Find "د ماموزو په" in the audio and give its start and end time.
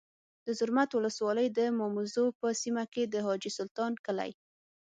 1.57-2.47